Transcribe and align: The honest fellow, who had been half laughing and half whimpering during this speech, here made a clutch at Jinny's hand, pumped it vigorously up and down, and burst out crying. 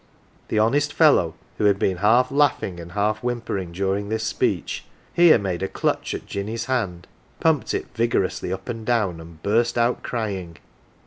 The 0.47 0.57
honest 0.57 0.93
fellow, 0.93 1.35
who 1.59 1.65
had 1.65 1.77
been 1.77 1.97
half 1.97 2.31
laughing 2.31 2.79
and 2.79 2.93
half 2.93 3.19
whimpering 3.21 3.71
during 3.71 4.09
this 4.09 4.23
speech, 4.23 4.83
here 5.13 5.37
made 5.37 5.61
a 5.61 5.67
clutch 5.67 6.15
at 6.15 6.25
Jinny's 6.25 6.65
hand, 6.65 7.05
pumped 7.39 7.75
it 7.75 7.85
vigorously 7.93 8.51
up 8.51 8.67
and 8.67 8.83
down, 8.83 9.21
and 9.21 9.43
burst 9.43 9.77
out 9.77 10.01
crying. 10.01 10.57